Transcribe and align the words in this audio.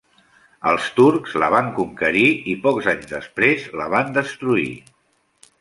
Els 0.69 0.87
turcs 0.99 1.35
la 1.43 1.49
van 1.57 1.69
conquerir, 1.75 2.25
i 2.53 2.57
pocs 2.65 2.89
anys 2.97 3.07
després 3.15 3.71
la 3.83 3.89
van 3.97 4.13
destruir. 4.21 4.69